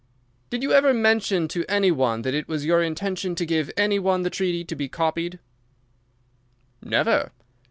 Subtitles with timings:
[0.49, 3.99] "Did you ever mention to any one that it was your intention to give any
[3.99, 5.37] one the treaty to be copied?"
[6.81, 7.31] "Never."